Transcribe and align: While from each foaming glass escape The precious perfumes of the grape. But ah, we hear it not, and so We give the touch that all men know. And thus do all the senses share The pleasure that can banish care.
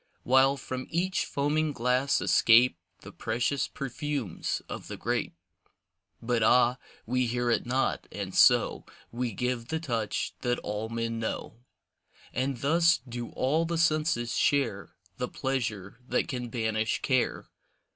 While 0.23 0.57
from 0.57 0.87
each 0.89 1.25
foaming 1.27 1.73
glass 1.73 2.21
escape 2.21 2.75
The 3.01 3.11
precious 3.11 3.67
perfumes 3.67 4.59
of 4.67 4.87
the 4.87 4.97
grape. 4.97 5.35
But 6.23 6.41
ah, 6.41 6.77
we 7.05 7.27
hear 7.27 7.51
it 7.51 7.67
not, 7.67 8.07
and 8.11 8.33
so 8.33 8.83
We 9.11 9.31
give 9.31 9.67
the 9.67 9.79
touch 9.79 10.33
that 10.41 10.57
all 10.63 10.89
men 10.89 11.19
know. 11.19 11.59
And 12.33 12.61
thus 12.61 12.99
do 13.07 13.29
all 13.33 13.63
the 13.63 13.77
senses 13.77 14.35
share 14.35 14.95
The 15.17 15.27
pleasure 15.29 15.99
that 16.07 16.27
can 16.27 16.49
banish 16.49 17.03
care. 17.03 17.49